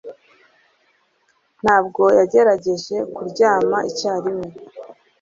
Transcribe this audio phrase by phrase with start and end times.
[1.63, 4.47] Ntabwo yagerageje kuryama icyarimwe